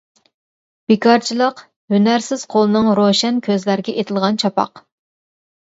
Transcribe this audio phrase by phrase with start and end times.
[0.91, 4.85] بىكارچىلىق-ھۈنەرسىز قولنىڭ روشەن كۆزلەرگە ئېتىلغان چاپاق.